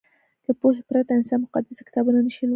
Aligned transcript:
له 0.45 0.51
پوهې 0.59 0.81
پرته 0.87 1.11
انسان 1.15 1.39
مقدس 1.45 1.77
کتابونه 1.87 2.19
نه 2.25 2.31
شي 2.35 2.41
لوستلی. 2.43 2.49